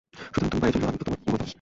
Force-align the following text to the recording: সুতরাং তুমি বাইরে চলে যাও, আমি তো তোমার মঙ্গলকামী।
সুতরাং 0.33 0.47
তুমি 0.49 0.59
বাইরে 0.63 0.73
চলে 0.77 0.81
যাও, 0.83 0.89
আমি 0.91 0.97
তো 0.99 1.03
তোমার 1.07 1.17
মঙ্গলকামী। 1.25 1.47